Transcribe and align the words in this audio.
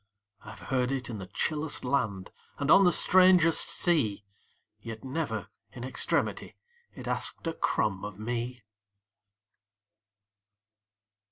I 0.43 0.55
've 0.55 0.61
heard 0.69 0.91
it 0.91 1.11
in 1.11 1.19
the 1.19 1.27
chillest 1.27 1.85
land, 1.85 2.31
And 2.57 2.71
on 2.71 2.85
the 2.85 2.91
strangest 2.91 3.69
sea; 3.69 4.23
Yet, 4.79 5.03
never, 5.03 5.49
in 5.73 5.83
extremity, 5.83 6.55
It 6.95 7.07
asked 7.07 7.45
a 7.45 7.53
crumb 7.53 8.03
of 8.03 8.17
me. 8.17 8.63